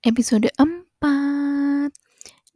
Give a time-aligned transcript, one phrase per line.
[0.00, 1.92] Episode 4.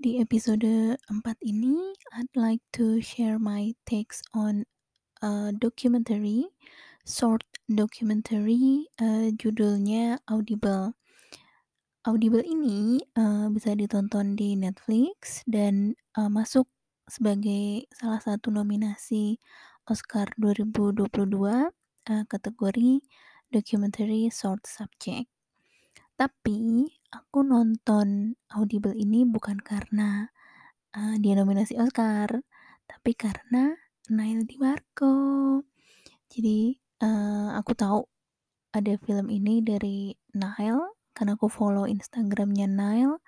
[0.01, 4.64] Di episode 4 ini, I'd like to share my takes on
[5.20, 6.48] a documentary,
[7.05, 10.96] short documentary, uh, judulnya Audible.
[12.09, 16.65] Audible ini uh, bisa ditonton di Netflix dan uh, masuk
[17.12, 19.37] sebagai salah satu nominasi
[19.84, 21.12] Oscar 2022
[21.45, 23.05] uh, kategori
[23.52, 25.34] documentary short subject.
[26.14, 30.30] Tapi aku nonton Audible ini bukan karena,
[30.95, 32.30] uh, dia nominasi Oscar,
[32.87, 33.74] tapi karena
[34.14, 35.59] Neil DiMarco.
[36.30, 38.06] Jadi, uh, aku tahu
[38.70, 43.18] ada film ini dari Neil, karena aku follow Instagramnya Neil,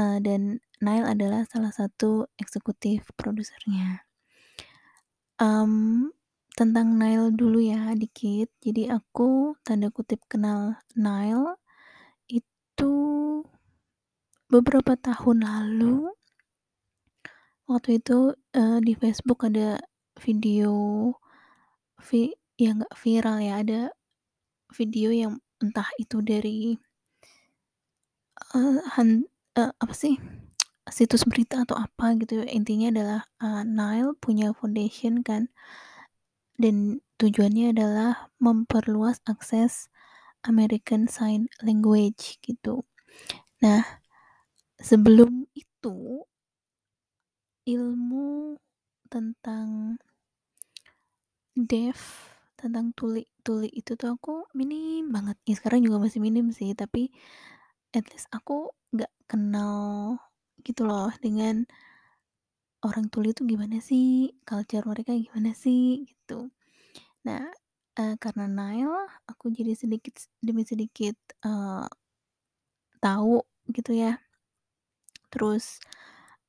[0.00, 4.08] uh, dan Neil adalah salah satu eksekutif produsernya.
[5.36, 6.08] Um,
[6.56, 11.60] tentang Neil dulu ya dikit, jadi aku tanda kutip kenal Neil
[12.74, 12.92] itu
[14.50, 16.10] beberapa tahun lalu.
[17.70, 19.78] Waktu itu, uh, di Facebook ada
[20.18, 20.74] video
[22.02, 23.80] vi ya nggak viral ya, ada
[24.74, 26.74] video yang entah itu dari
[28.58, 30.18] uh, han uh, apa sih,
[30.90, 35.48] situs berita atau apa gitu, intinya adalah, uh, Neil punya foundation kan,
[36.58, 39.88] dan tujuannya adalah memperluas akses
[40.50, 42.84] American Sign Language gitu.
[43.64, 43.82] Nah,
[44.80, 46.24] sebelum itu
[47.72, 48.60] ilmu
[49.12, 49.96] tentang
[51.54, 52.00] deaf,
[52.58, 55.36] tentang tuli tuli itu tuh aku minim banget.
[55.46, 57.14] Ya sekarang juga masih minim sih, tapi
[57.94, 60.18] at least aku nggak kenal
[60.66, 61.66] gitu loh dengan
[62.86, 66.52] orang tuli itu gimana sih, culture mereka gimana sih gitu.
[67.26, 67.44] Nah,
[67.98, 68.92] uh, karena Neil,
[69.26, 71.16] aku jadi sedikit demi sedikit
[71.46, 71.86] uh,
[72.98, 74.18] tahu gitu ya.
[75.30, 75.82] Terus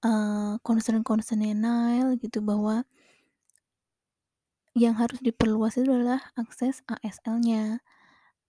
[0.06, 2.86] uh, concern-concernnya Neil gitu bahwa
[4.76, 7.80] yang harus diperluas itu adalah akses ASL-nya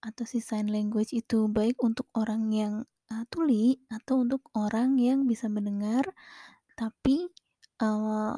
[0.03, 2.73] atau si sign language itu baik untuk orang yang
[3.09, 6.03] uh, tuli atau untuk orang yang bisa mendengar
[6.77, 7.31] tapi
[7.81, 8.37] uh,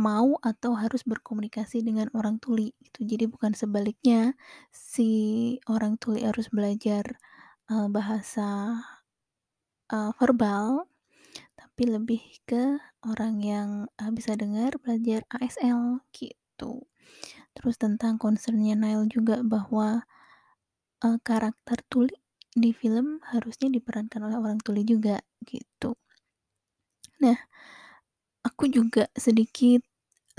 [0.00, 3.04] mau atau harus berkomunikasi dengan orang tuli gitu.
[3.04, 4.32] Jadi bukan sebaliknya
[4.72, 5.12] si
[5.68, 7.20] orang tuli harus belajar
[7.68, 8.80] uh, bahasa
[9.92, 10.88] uh, verbal
[11.52, 13.68] tapi lebih ke orang yang
[14.00, 16.88] uh, bisa dengar belajar ASL gitu.
[17.52, 20.08] Terus tentang concernnya Neil juga bahwa
[21.04, 22.16] uh, karakter tuli
[22.50, 25.94] di film harusnya diperankan oleh orang tuli juga gitu.
[27.20, 27.36] Nah,
[28.42, 29.84] aku juga sedikit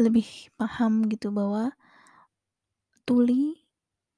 [0.01, 1.77] lebih paham gitu bahwa
[3.05, 3.61] tuli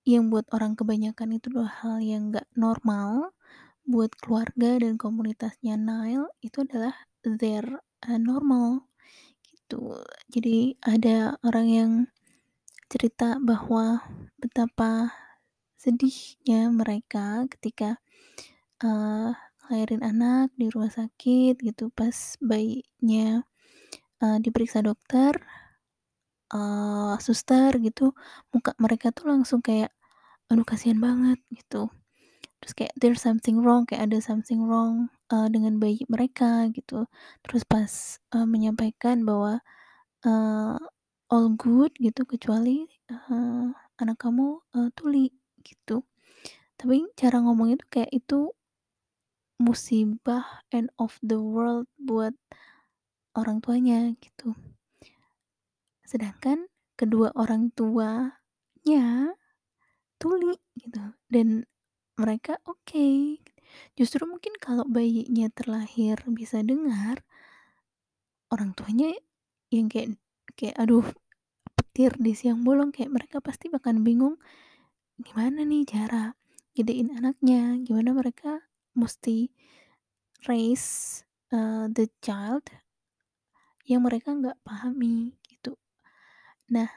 [0.04, 3.32] yang buat orang kebanyakan itu adalah hal yang gak normal
[3.84, 8.88] buat keluarga dan komunitasnya Neil itu adalah their uh, normal
[9.48, 10.00] gitu.
[10.32, 11.92] Jadi ada orang yang
[12.92, 14.04] cerita bahwa
[14.40, 15.12] betapa
[15.80, 18.00] sedihnya mereka ketika
[18.84, 19.36] uh,
[19.68, 23.44] ngelahirin anak di rumah sakit gitu pas bayinya
[24.24, 25.36] uh, diperiksa dokter
[26.53, 28.14] uh, suster gitu
[28.53, 29.91] muka mereka tuh langsung kayak
[30.47, 31.90] aduh kasihan banget gitu.
[32.62, 37.09] Terus kayak there's something wrong kayak ada something wrong uh, dengan bayi mereka gitu.
[37.44, 37.91] Terus pas
[38.38, 39.59] uh, menyampaikan bahwa
[40.24, 40.78] uh,
[41.34, 45.34] all good gitu kecuali uh, anak kamu uh, tuli
[45.66, 46.06] gitu.
[46.80, 48.40] Tapi cara ngomongnya tuh kayak itu
[49.59, 52.35] musibah end of the world buat
[53.34, 54.53] orang tuanya gitu
[56.13, 59.34] sedangkan kedua orang tuanya
[60.22, 61.18] tuli gitu.
[61.25, 61.66] Dan
[62.22, 62.85] mereka oke.
[62.85, 63.41] Okay.
[63.97, 67.25] justru mungkin kalau bayinya terlahir bisa dengar
[68.53, 69.17] orang tuanya
[69.73, 70.22] yang kayak
[70.53, 71.09] kayak aduh
[71.73, 74.38] petir di siang bolong kayak mereka pasti bahkan bingung
[75.17, 76.38] gimana nih cara
[76.78, 77.82] gedein anaknya?
[77.82, 78.61] Gimana mereka
[78.93, 79.49] mesti
[80.46, 82.70] raise uh, the child
[83.90, 85.38] yang mereka nggak pahami
[86.72, 86.88] nah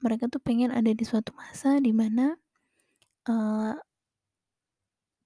[0.00, 2.36] mereka tuh pengen ada di suatu masa di mana
[3.26, 3.74] uh,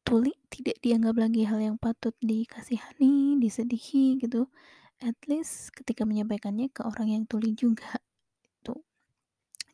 [0.07, 4.51] tuli tidak dianggap lagi hal yang patut dikasihani, disedihi gitu.
[5.01, 7.97] At least ketika menyampaikannya ke orang yang tuli juga
[8.43, 8.83] gitu.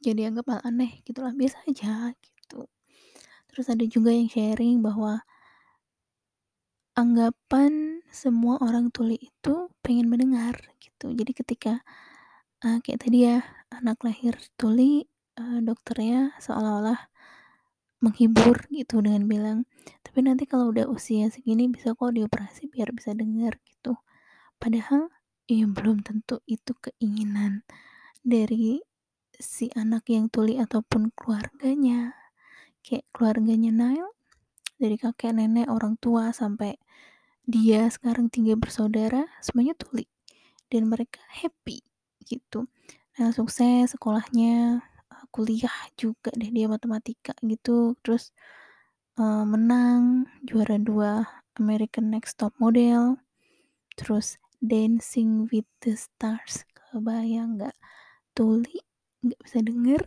[0.04, 2.68] Jadi anggap hal aneh gitulah biasa aja gitu.
[3.48, 5.24] Terus ada juga yang sharing bahwa
[6.92, 11.16] anggapan semua orang tuli itu pengen mendengar gitu.
[11.16, 11.72] Jadi ketika
[12.60, 13.40] uh, kayak tadi ya
[13.72, 15.06] anak lahir tuli
[15.38, 17.10] uh, dokternya seolah-olah
[18.04, 19.58] menghibur gitu dengan bilang
[20.16, 24.00] tapi nanti kalau udah usia segini bisa kok dioperasi biar bisa dengar gitu.
[24.56, 25.12] Padahal
[25.44, 27.68] ya belum tentu itu keinginan
[28.24, 28.80] dari
[29.36, 32.16] si anak yang tuli ataupun keluarganya.
[32.80, 34.08] Kayak keluarganya Nail,
[34.80, 36.80] dari kakek, nenek, orang tua, sampai
[37.44, 40.08] dia sekarang 3 bersaudara, semuanya tuli.
[40.72, 41.84] Dan mereka happy
[42.24, 42.72] gitu.
[43.16, 48.24] Nail sukses sekolahnya, eee, kuliah juga deh dia matematika gitu, terus,
[49.20, 51.12] eee, menang juara 2
[51.60, 53.16] American Next Top Model,
[53.98, 57.76] terus Dancing with the Stars, kebayang nggak?
[58.36, 58.80] Tuli,
[59.24, 60.02] nggak bisa denger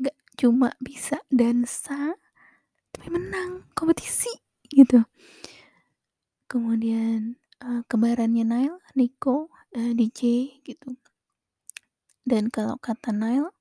[0.00, 2.12] nggak cuma bisa dansa,
[2.92, 4.30] tapi menang kompetisi
[4.70, 5.04] gitu.
[6.50, 10.20] Kemudian, eee, kembarannya Nail, Nico, eee, DJ
[10.62, 10.94] gitu.
[12.26, 13.54] Dan kalau kata Nail,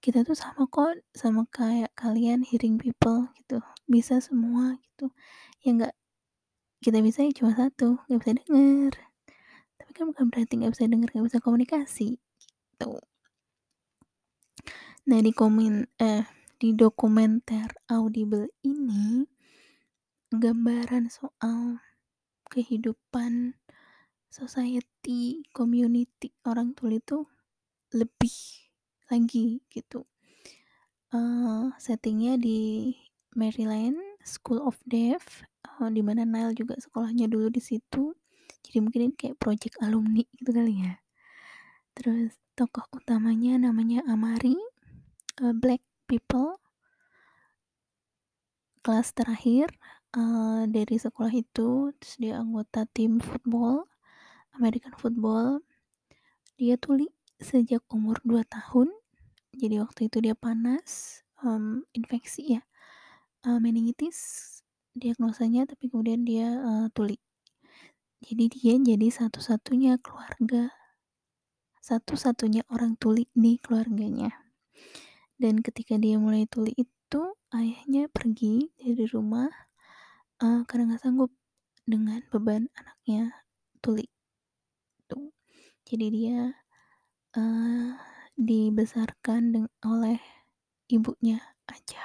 [0.00, 5.12] kita tuh sama kok, sama kayak kalian hearing people gitu, bisa semua gitu.
[5.60, 5.94] Yang nggak
[6.82, 8.92] kita bisa ya cuma satu, nggak bisa denger.
[9.76, 12.96] Tapi kan bukan berarti nggak bisa denger, nggak bisa komunikasi, gitu.
[15.06, 16.24] Nah di komen eh,
[16.56, 19.28] di dokumenter Audible ini,
[20.32, 21.84] gambaran soal
[22.48, 23.60] kehidupan
[24.32, 27.31] society, community orang tuli tuh
[27.94, 28.34] lebih
[29.12, 30.04] lagi gitu.
[31.12, 32.92] Eee, setting-nya di
[33.36, 38.16] Maryland School of Deaf, eee, di mana Nail juga sekolahnya dulu di situ.
[38.64, 40.94] Jadi mungkin ini kayak project alumni gitu kali ya.
[41.96, 44.56] Terus tokoh utamanya namanya Amari,
[45.42, 46.58] eee, black people.
[48.84, 49.68] Kelas terakhir,
[50.18, 53.86] eee, dari sekolah itu, terus dia anggota tim football,
[54.58, 55.62] American football.
[56.60, 57.06] Dia tuli
[57.42, 58.88] sejak umur 2 tahun.
[59.56, 62.62] Jadi waktu itu dia panas, mmm, infeksi ya,
[63.46, 64.18] eee, meningitis
[64.96, 67.18] diagnosanya, tapi kemudian dia, eee, tuli.
[68.22, 70.70] Jadi dia jadi satu-satunya keluarga
[71.82, 74.30] satu-satunya orang tuli di keluarganya.
[75.42, 77.22] Dan ketika dia mulai tuli itu,
[77.52, 79.50] ayahnya pergi dari rumah,
[80.44, 81.32] eee, karena nggak sanggup
[81.88, 83.22] dengan beban anaknya
[83.84, 84.06] tuli.
[85.88, 86.38] Jadi dia,
[87.36, 87.96] eee,
[88.36, 90.20] dibesarkan deng oleh
[90.92, 92.02] ibunya aja.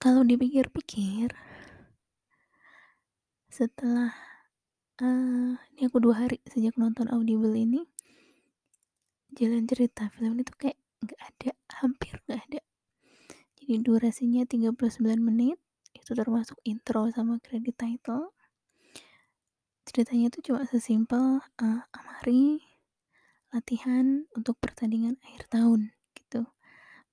[0.00, 1.28] Kalau dipikir-pikir
[3.50, 4.14] setelah,
[5.02, 7.86] eee, ini aku 2 hari sejak nonton Audible ini
[9.38, 12.60] jalan cerita film itu kayak nggak ada, hampir nggak ada.
[13.58, 15.58] Jadi durasinya 39 menit,
[15.94, 18.34] itu termasuk intro sama credit title.
[19.90, 22.62] Ceritanya tuh cuma sesimpel, eee, Amari
[23.54, 24.06] latihan
[24.38, 25.80] untuk pertandingan akhir tahun
[26.18, 26.46] gitu.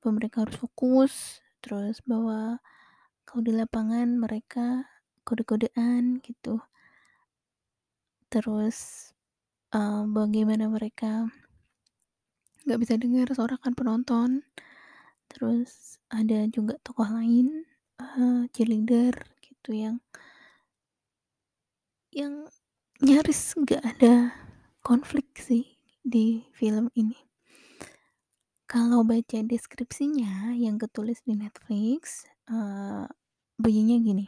[0.05, 1.13] Mereka harus fokus,
[1.63, 2.61] terus bahwa
[3.27, 4.87] kalau di lapangan mereka
[5.27, 6.61] kode-kodean gitu.
[8.31, 9.09] Terus,
[9.75, 11.27] eee, bagaimana mereka
[12.65, 14.29] nggak bisa dengar sorakan penonton.
[15.31, 17.65] Terus ada juga tokoh lain,
[18.01, 19.13] eee, cheerleader
[19.43, 19.97] gitu yang
[22.15, 22.47] yang
[22.97, 24.33] nyaris nggak ada
[24.81, 27.13] konflik sih di film ini.
[28.67, 33.05] Kalau baca deskripsinya yang ketulis di Netflix, eee,
[33.55, 34.25] bunyinya gini,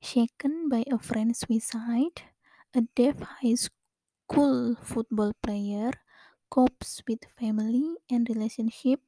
[0.00, 2.30] "Shaken by a friend's suicide,
[2.72, 5.92] a deaf high school football player
[6.48, 9.02] copes with family and relationship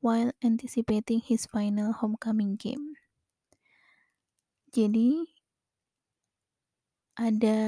[0.00, 2.98] while anticipating his final homecoming game."
[4.74, 5.35] Jadi
[7.16, 7.58] ada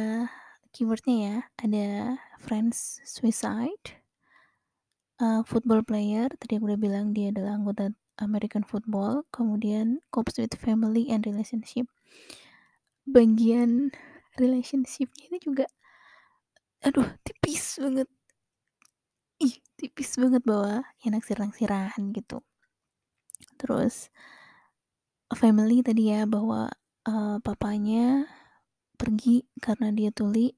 [0.77, 1.87] keyword-nya ya, ada
[2.41, 3.99] friends suicide,
[5.23, 7.85] eee, football player, tadi aku udah bilang dia adalah anggota
[8.19, 11.87] American football, kemudian copes with family and relationship.
[13.07, 13.91] Bagian
[14.39, 15.65] relationship-nya ini juga
[16.87, 18.09] aduh tipis banget.
[19.47, 22.43] Ih, tipis banget bahwa ya naksir-naksiran gitu.
[23.59, 24.09] Terus
[25.37, 26.73] family tadi ya, bahwa,
[27.05, 28.25] eee, papanya
[28.99, 30.53] pergi karena dia tuli,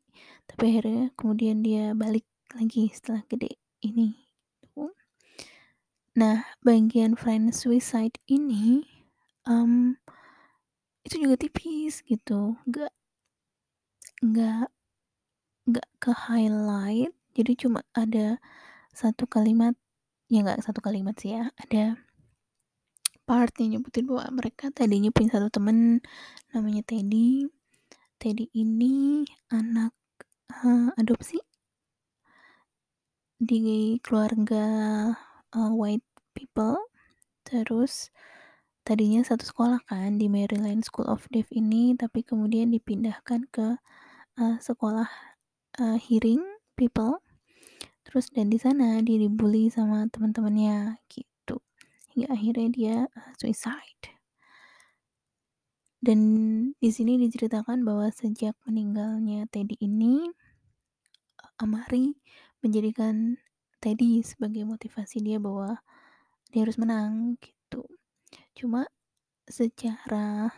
[0.48, 4.16] tapi akhirnya kemudian dia balik lagi setelah gede ini,
[4.64, 4.90] gitu.
[6.18, 8.82] Nah, bagian friends suicide ini,
[9.46, 9.94] mmm,
[11.06, 12.92] itu juga tipis gitu, nggak
[14.20, 14.68] nggak
[15.68, 18.38] nggak ke-highlight, jadi cuma ada
[18.94, 19.74] 1 kalimat
[20.32, 21.96] ya nggak 1 kalimat sih ya, ada
[23.28, 26.00] part yang nyebutin bahwa mereka tadinya punya 1 temen
[26.54, 27.46] namanya Teddy.
[28.20, 29.24] Teddy ini
[29.58, 29.92] anak,
[30.52, 31.38] eee, adopsi
[33.40, 34.64] di keluarga,
[35.56, 36.76] eee, white people.
[37.48, 38.10] Terus
[38.86, 43.68] tadinya satu sekolah kan di Maryland School of Deaf ini, tapi kemudian dipindahkan ke,
[44.40, 45.08] eee, sekolah,
[45.80, 46.42] eee, hearing
[46.80, 47.20] people.
[48.06, 51.56] Terus dan di sana dia dibully sama teman-temannya gitu,
[52.14, 54.04] hingga akhirnya dia, eee, suicide.
[56.00, 56.20] Dan
[56.80, 60.32] di sini diceritakan bahwa sejak meninggalnya Teddy ini,
[61.60, 62.16] Amari
[62.64, 63.36] menjadikan
[63.84, 65.76] Teddy sebagai motivasi dia bahwa
[66.48, 67.84] dia harus menang gitu.
[68.56, 68.88] Cuma
[69.44, 70.48] secara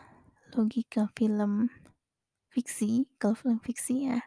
[0.55, 1.67] logika film
[2.53, 4.23] fiksi, kalau film fiksi ya,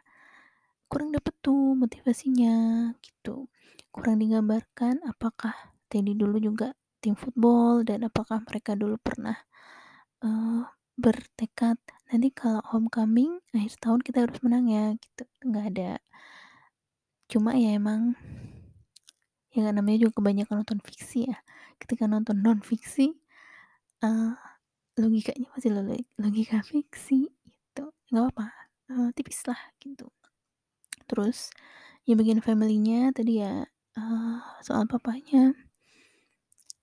[0.91, 2.55] kurang dapet tuh motivasinya
[3.01, 3.49] gitu.
[3.89, 5.53] Kurang digambarkan apakah
[5.89, 9.37] Teddy dulu juga tim football dan apakah mereka dulu pernah,
[10.21, 10.61] eee,
[10.97, 11.77] bertekad,
[12.11, 15.91] "Nanti kalau homecoming akhir tahun kita harus menang ya," gitu, nggak ada.
[17.31, 18.15] Cuma ya emang
[19.51, 21.37] ya namanya juga kebanyakan nonton fiksi ya,
[21.81, 23.19] ketika nonton non-fiksi,
[24.03, 24.31] eee,
[25.01, 28.47] logikanya masih loli logika fiksi gitu, nggak apa-apa,
[28.91, 30.07] eee, tipislah gitu.
[31.09, 31.51] Terus
[32.07, 33.65] yang bagian family-nya tadi ya,
[33.97, 35.55] eee, soal papanya.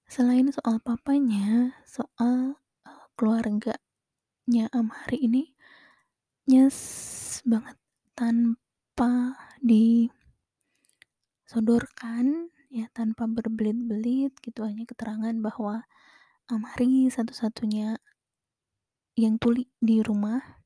[0.08, 3.04] Selain soal papanya, soal, eee,
[4.44, 5.56] keluarganya Amari ini
[6.44, 6.76] nyes
[7.48, 7.80] banget
[8.12, 9.40] tanpa
[11.48, 15.88] disodorkan ya, tanpa berbelit-belit gitu, hanya keterangan bahwa
[16.52, 17.96] Amari satu-satunya
[19.16, 20.60] yang tuli di rumah.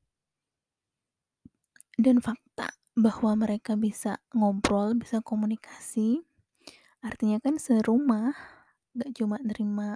[1.95, 6.19] Dan fakta bahwa mereka bisa ngobrol, bisa komunikasi,
[6.99, 8.35] artinya kan serumah
[8.91, 9.95] nggak cuma nerima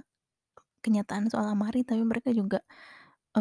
[0.80, 2.64] kenyataan soal Amari, tapi mereka juga,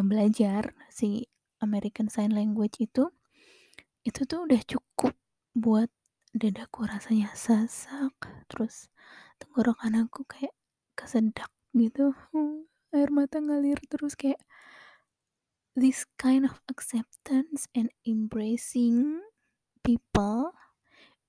[0.02, 1.30] belajar si
[1.62, 3.14] American Sign Language itu,
[4.02, 5.14] itu tuh udah cukup
[5.54, 5.94] buat
[6.34, 8.18] dadaku rasanya sesak,
[8.50, 8.90] terus
[9.38, 10.58] tenggorokan aku kayak
[10.98, 12.18] kesedak gitu,
[12.90, 14.42] air mata ngalir terus kayak
[15.78, 19.22] this kind of acceptance and embracing
[19.86, 20.58] people,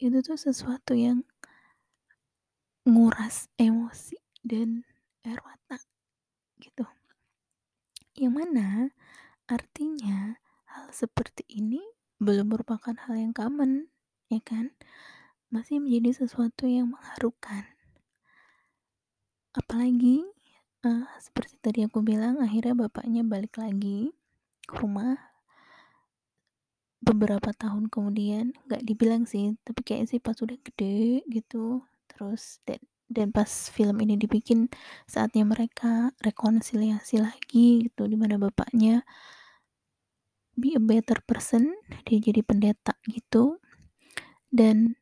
[0.01, 1.25] itu tuh sesuatu yang
[2.85, 4.85] nguras emosi dan
[5.25, 5.81] air mata
[6.61, 6.85] gitu.
[8.15, 8.69] Yang mana
[9.51, 10.39] artinya
[10.71, 11.83] hal seperti ini
[12.23, 13.91] belum merupakan hal yang common,
[14.31, 14.71] ya kan?
[15.51, 17.67] Masih menjadi sesuatu yang mengharukan.
[19.55, 20.23] Apalagi,
[20.87, 24.15] eee, seperti tadi aku bilang akhirnya bapaknya balik lagi
[24.67, 25.15] ke rumah.
[27.03, 32.79] Beberapa tahun kemudian, nggak dibilang sih, tapi kayaknya sih pas udah gede gitu, terus dan
[33.15, 34.67] dan pas film ini dibikin
[35.07, 39.07] saatnya mereka rekonsiliasi lagi gitu, di mana bapaknya
[40.59, 41.71] be a better person,
[42.07, 43.63] dia jadi pendeta gitu.
[44.51, 44.99] Dan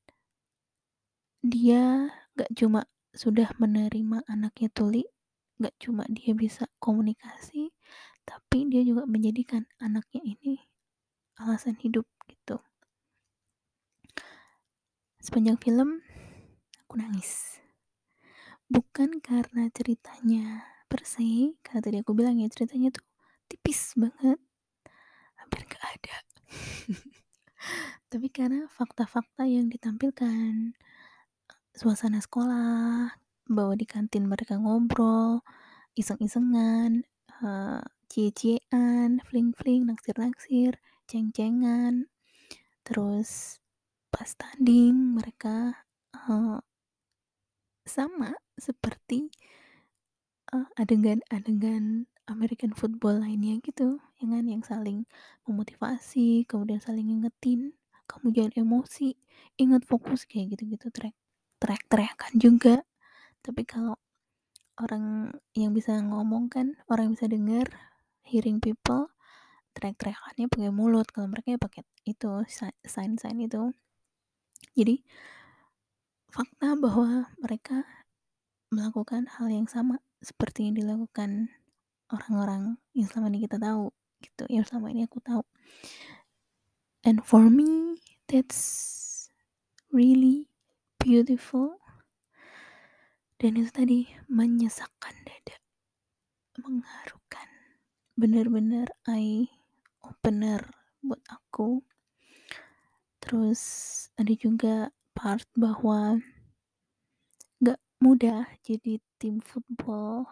[1.40, 5.04] dia nggak cuma sudah menerima anaknya tuli,
[5.61, 7.73] nggak cuma dia bisa komunikasi,
[8.25, 10.61] tapi dia juga menjadikan anaknya ini
[11.40, 12.61] alasan hidup gitu.
[15.23, 16.02] Sepanjang film
[16.83, 17.62] aku nangis.
[18.73, 23.05] Bukan karena ceritanya per se, karena tadi aku bilang ya ceritanya tuh
[23.45, 24.41] tipis banget,
[25.37, 26.17] hampir nggak ada.
[28.11, 30.73] Tapi karena fakta-fakta yang ditampilkan,
[31.76, 33.12] suasana sekolah,
[33.45, 35.45] bahwa di kantin mereka ngobrol,
[35.93, 37.05] iseng-isengan,
[37.45, 42.09] eee, cie-ciean, fling-fling, naksir-naksir, ceng-cengan,
[42.88, 43.61] terus
[44.09, 45.85] pas tanding mereka,
[46.17, 46.57] eee,
[47.87, 49.31] sama seperti,
[50.55, 55.05] eee, adegan-adegan American football lainnya gitu, ya kan, yang saling
[55.49, 57.75] memotivasi, kemudian saling ngingetin,
[58.11, 59.15] "Kamu jangan emosi,
[59.62, 61.17] ingat fokus," kayak gitu-gitu, teriak
[61.62, 62.77] teriak-teriakan juga.
[63.45, 63.97] Tapi kalau
[64.81, 67.67] orang yang bisa ngomong kan, orang yang bisa denger,
[68.27, 69.11] hearing people,
[69.77, 73.73] teriak-teriakannya pakai mulut, kalau mereka ya pakai itu, si sign-sign itu.
[74.79, 75.03] Jadi
[76.33, 77.85] fakta bahwa mereka
[78.73, 81.53] melakukan hal yang sama seperti yang dilakukan
[82.09, 83.93] orang-orang yang selama ini kita tahu
[84.25, 85.45] gitu, yang selama ini aku tahu.
[87.05, 88.01] And for me,
[88.33, 89.29] that's
[89.93, 90.49] really
[90.97, 91.77] beautiful.
[93.37, 95.61] Dan itu tadi menyesakkan dada,
[96.65, 97.49] mengharukan,
[98.17, 99.53] bener-bener eye
[100.01, 100.65] opener
[101.05, 101.85] buat aku.
[103.21, 103.61] Terus
[104.17, 106.21] ada juga part bahwa
[107.62, 110.26] nggak mudah jadi tim football,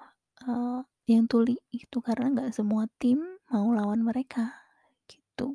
[0.45, 0.79] eee,
[1.13, 3.19] yang tuli itu karena nggak semua tim
[3.51, 4.45] mau lawan mereka
[5.11, 5.49] gitu.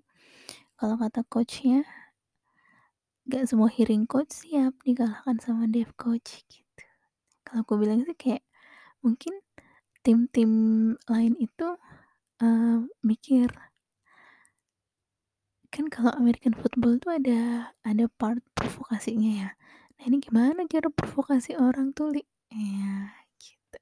[0.79, 1.79] Kalau kata coach-nya,
[3.27, 6.85] nggak semua hearing coach siap dikalahkan sama deaf coach gitu.
[7.45, 8.43] Kalau aku bilang sih kayak
[9.05, 9.33] mungkin
[10.05, 10.51] tim-tim
[11.13, 11.67] lain itu,
[12.43, 12.77] eee,
[13.09, 13.49] mikir
[15.75, 17.39] kan kalau American football tuh ada
[17.83, 19.49] ada part provokasinya ya.
[19.99, 22.23] Nah ini gimana cara provokasi orang tuli?
[22.51, 23.11] Ya
[23.43, 23.79] gitu.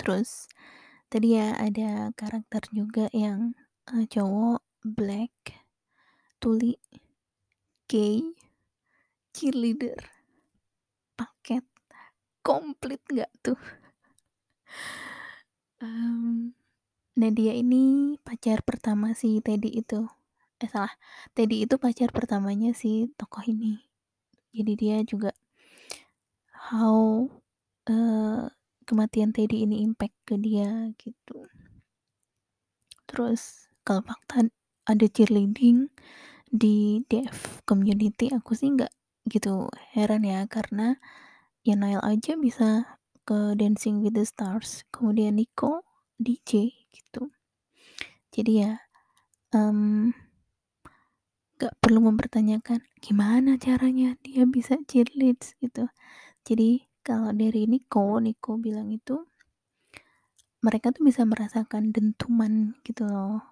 [0.00, 0.30] Terus
[1.12, 3.54] tadi ya ada karakter juga yang,
[3.90, 5.34] eee, cowok black,
[6.42, 6.74] tuli,
[7.90, 8.22] gay,
[9.34, 9.98] cheerleader,
[11.18, 11.64] paket,
[12.46, 13.58] komplit nggak tuh?
[15.82, 16.50] Mmm,
[17.18, 20.17] nah dia ini pacar pertama si Teddy itu.
[20.58, 20.90] Eh salah,
[21.38, 23.78] Teddy itu pacar pertamanya si tokoh ini.
[24.56, 25.30] Jadi dia juga
[26.70, 27.30] how,
[27.86, 28.50] eee,
[28.88, 31.46] kematian Teddy ini impact ke dia gitu.
[33.08, 34.50] Terus kalau fakta
[34.90, 35.88] ada cheerleading
[36.48, 38.92] di deaf community aku sih nggak
[39.28, 40.96] gitu heran ya karena
[41.66, 42.98] ya Niall aja bisa
[43.28, 45.84] ke Dancing with the Stars, kemudian Nico
[46.16, 47.28] DJ gitu.
[48.32, 48.72] Jadi ya,
[49.56, 50.12] mmm,
[51.58, 55.90] nggak perlu mempertanyakan gimana caranya dia bisa cheerleads gitu.
[56.46, 59.26] Jadi kalau dari Nico, Nico bilang itu
[60.62, 63.42] mereka tuh bisa merasakan dentuman gitu loh.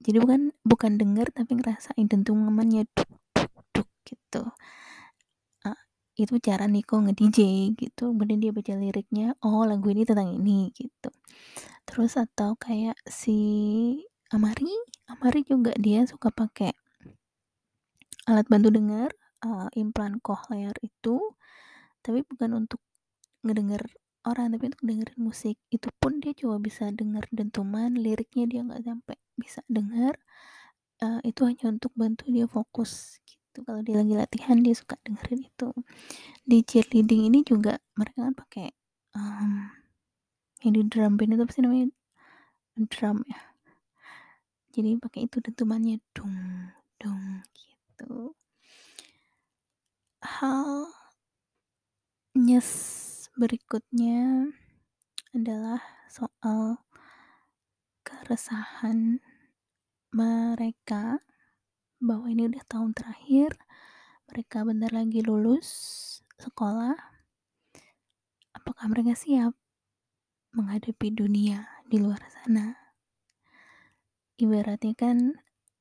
[0.00, 4.42] Jadi bukan bukan denger tapi ngerasain dentumannya duk duk duk gitu.
[5.64, 5.76] Eee,
[6.24, 7.38] itu cara Nico nge-DJ
[7.76, 11.10] gitu, kemudian dia baca liriknya, oh lagu ini tentang ini gitu.
[11.88, 13.38] Terus atau kayak si
[14.32, 14.72] Amari,
[15.12, 16.72] Amari juga dia suka pakai
[18.30, 19.10] alat bantu dengar,
[19.44, 21.20] eee, implan cochlear itu,
[22.04, 22.80] tapi bukan untuk
[23.46, 23.82] ngedenger
[24.28, 25.56] orang, tapi untuk dengerin musik.
[25.72, 30.14] Itu pun dia cuma bisa denger dentuman, liriknya dia nggak sampai bisa denger,
[31.04, 33.62] eee, itu hanya untuk bantu dia fokus gitu.
[33.66, 35.68] Kalau dia lagi latihan dia suka dengerin itu.
[36.46, 38.66] Di cheerleading ini juga mereka kan pakai,
[39.16, 39.58] mmm,
[40.66, 41.88] yang drum band itu apa sih namanya?
[42.92, 43.40] Drum ya.
[44.74, 46.34] Jadi pakai itu dentumannya dung
[47.00, 47.22] dung
[47.54, 47.73] gitu.
[50.24, 50.88] Hal
[52.34, 52.70] nyes
[53.36, 54.50] berikutnya
[55.34, 56.82] adalah soal
[58.06, 59.18] keresahan
[60.14, 61.18] mereka
[61.98, 63.56] bahwa ini udah tahun terakhir,
[64.30, 65.68] mereka bentar lagi lulus
[66.38, 66.94] sekolah.
[68.54, 69.56] Apakah mereka siap
[70.54, 72.76] menghadapi dunia di luar sana?
[74.38, 75.18] Ibaratnya kan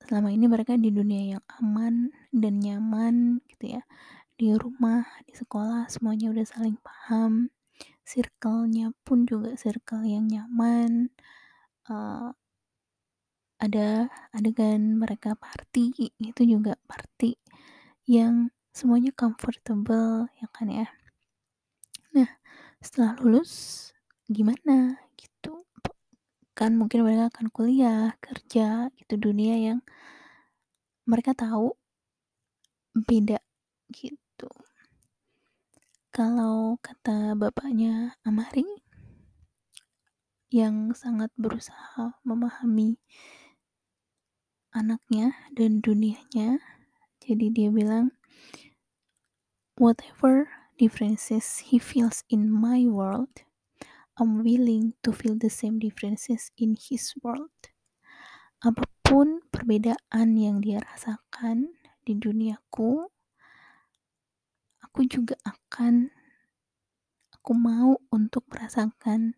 [0.08, 3.84] selama ini mereka di dunia yang aman dan nyaman gitu ya.
[4.39, 7.52] Di rumah, di sekolah semuanya udah saling paham,
[8.04, 11.12] circle-nya pun juga circle yang nyaman,
[11.88, 12.30] eee,
[13.63, 17.39] ada adegan mereka party, itu juga party
[18.10, 20.88] yang semuanya comfortable ya kan ya.
[22.16, 22.30] Nah,
[22.84, 23.52] setelah lulus
[24.28, 25.62] gimana gitu?
[26.54, 29.80] Kan mungkin mereka akan kuliah, kerja, gitu dunia yang
[31.10, 31.74] mereka tahu
[32.94, 33.42] beda
[33.89, 34.50] gitu.
[36.13, 38.62] Kalau kata bapaknya Amari
[40.54, 43.02] yang sangat berusaha memahami
[44.74, 46.62] anaknya dan dunianya,
[47.22, 48.13] jadi dia bilang,
[49.78, 53.46] "Whatever differences he feels in my world,
[54.19, 57.54] I'm willing to feel the same differences in his world."
[58.63, 61.76] Apa pun perbedaan yang dia rasakan
[62.08, 63.12] di duniaku,
[64.80, 66.12] aku juga akan
[67.36, 69.36] aku mau untuk merasakan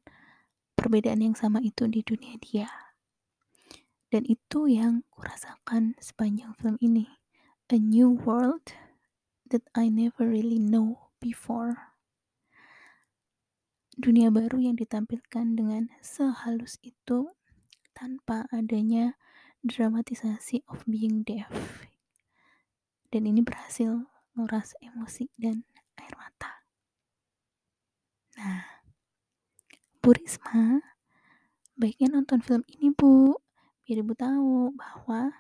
[0.78, 2.70] perbedaan yang sama itu di dunia dia.
[4.14, 7.10] Dan itu yang kurasakan sepanjang film ini.
[7.74, 8.78] A new world
[9.50, 11.95] that I never really know before.
[13.96, 17.32] Dunia baru yang ditampilkan dengan sehalus itu
[17.96, 19.16] tanpa adanya
[19.64, 21.48] dramatisasi of being deaf.
[23.08, 24.04] Dan ini berhasil
[24.36, 25.64] nguras emosi dan
[25.96, 26.68] air mata.
[28.36, 28.84] Nah,
[30.04, 30.84] Bu Risma,
[31.80, 33.40] baiknya nonton film ini Bu,
[33.88, 35.32] biar Ibu tahu bahwa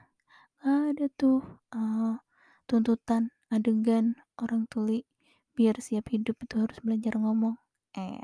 [0.63, 1.43] ada tuh,
[1.75, 2.23] eee,
[2.71, 5.03] tuntutan adegan orang tuli
[5.59, 7.59] biar siap hidup itu harus belajar ngomong.
[7.95, 8.19] Eh.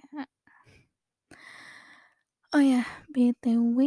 [2.51, 3.79] Oh ya, BTW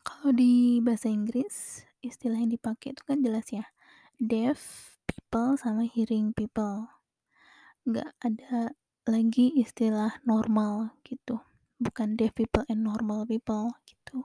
[0.00, 3.68] kalau di bahasa Inggris istilah yang dipakai itu kan jelas ya,
[4.16, 6.88] deaf people sama hearing people.
[7.84, 8.72] Nggak ada
[9.04, 11.36] lagi istilah normal gitu,
[11.76, 14.24] bukan deaf people and normal people gitu.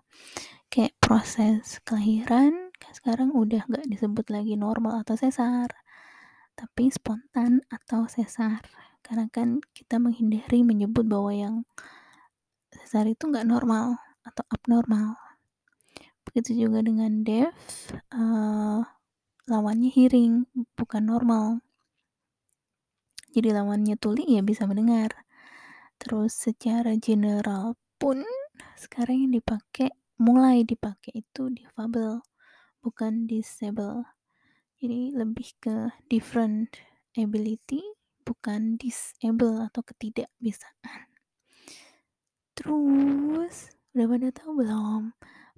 [0.72, 5.68] Kayak proses kelahiran kan sekarang udah nggak disebut lagi normal atau sesar,
[6.56, 8.64] tapi spontan atau sesar.
[9.12, 11.56] Karena kan kita menghindari menyebut bahwa yang
[12.72, 15.20] besar itu nggak normal atau abnormal.
[16.24, 17.52] Begitu juga dengan deaf,
[18.16, 18.80] uh,
[19.52, 20.48] lawannya hearing,
[20.80, 21.60] bukan normal.
[23.36, 25.28] Jadi lawannya tuli ya bisa mendengar.
[26.00, 28.24] Terus secara general pun
[28.80, 29.92] sekarang yang dipakai
[30.24, 32.24] mulai dipakai itu difabel,
[32.80, 34.08] bukan disable.
[34.80, 36.80] Jadi lebih ke different
[37.20, 37.84] ability,
[38.32, 41.12] bukan disable atau ketidakbisaan.
[42.56, 45.12] Terus, udah pada tahu belum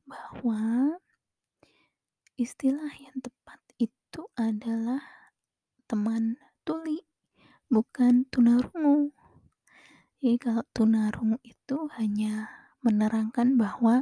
[0.10, 0.98] bahwa
[2.34, 5.06] istilah yang tepat itu adalah
[5.86, 7.06] teman tuli,
[7.70, 9.14] bukan tunarungu.
[10.18, 12.50] Jadi kalau tunarungu itu hanya
[12.82, 14.02] menerangkan bahwa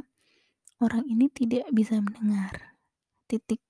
[0.80, 2.78] orang ini tidak bisa mendengar.
[3.28, 3.60] Titik.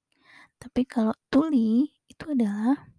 [0.63, 2.92] Tapi kalau tuli itu adalah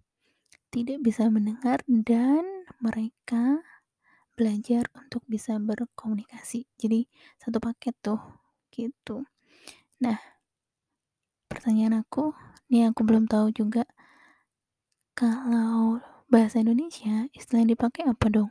[0.74, 3.62] tidak bisa mendengar dan mereka
[4.34, 6.66] belajar untuk bisa berkomunikasi.
[6.74, 7.06] Jadi
[7.38, 8.18] satu paket tuh
[8.74, 9.22] gitu.
[10.02, 10.18] Nah,
[11.46, 12.34] pertanyaan aku,
[12.66, 13.86] ini aku belum tahu juga
[15.14, 18.50] kalau bahasa Indonesia istilah yang dipakai apa dong?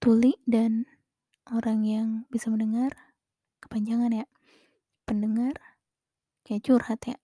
[0.00, 0.88] Tuli dan
[1.52, 2.96] orang yang bisa mendengar
[3.60, 4.26] kepanjangan ya.
[5.04, 5.60] Pendengar
[6.48, 7.20] kayak curhat ya.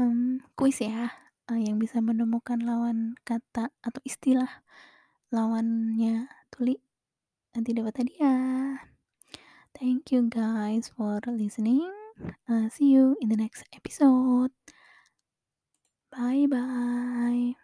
[0.00, 4.62] Um, kuis ya, uh, yang bisa menemukan lawan kata atau istilah
[5.30, 6.78] lawannya tuli
[7.54, 8.96] nanti dapat hadiah
[9.76, 11.92] thank you guys for listening.
[12.48, 14.50] Uh, see you in the next episode.
[16.10, 17.56] Bye bye